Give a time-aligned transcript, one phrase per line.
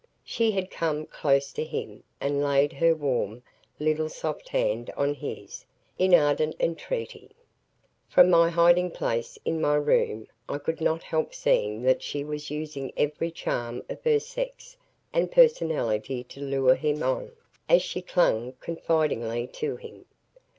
[0.23, 3.43] She had come close to him and had laid her warm,
[3.79, 5.63] little soft hand on his,
[5.99, 7.29] in ardent entreaty.
[8.09, 12.49] From my hiding place in my room, I could not help seeing that she was
[12.49, 14.75] using every charm of her sex
[15.13, 17.33] and personality to lure him on,
[17.69, 20.05] as she clung confidingly to him.